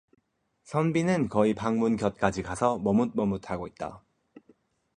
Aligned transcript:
선비는 0.63 1.29
거의 1.29 1.53
방문 1.53 1.95
곁까지 1.95 2.41
가서 2.41 2.79
머뭇머뭇하고 2.79 3.67
있다. 3.67 4.01